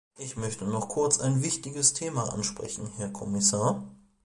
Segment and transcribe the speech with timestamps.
[0.17, 3.83] Ich möchte noch kurz ein wichtiges Thema ansprechen, Herr Kommissar.